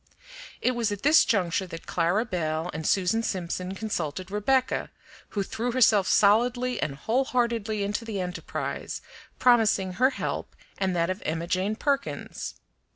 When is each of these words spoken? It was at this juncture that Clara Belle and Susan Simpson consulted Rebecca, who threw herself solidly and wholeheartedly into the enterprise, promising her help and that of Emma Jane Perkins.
It 0.61 0.71
was 0.71 0.91
at 0.91 1.03
this 1.03 1.23
juncture 1.23 1.67
that 1.67 1.85
Clara 1.85 2.25
Belle 2.25 2.71
and 2.73 2.87
Susan 2.87 3.21
Simpson 3.21 3.75
consulted 3.75 4.31
Rebecca, 4.31 4.89
who 5.29 5.43
threw 5.43 5.73
herself 5.73 6.07
solidly 6.07 6.81
and 6.81 6.95
wholeheartedly 6.95 7.83
into 7.83 8.03
the 8.03 8.19
enterprise, 8.19 9.03
promising 9.37 9.93
her 9.93 10.09
help 10.09 10.55
and 10.79 10.95
that 10.95 11.11
of 11.11 11.21
Emma 11.23 11.45
Jane 11.45 11.75
Perkins. 11.75 12.55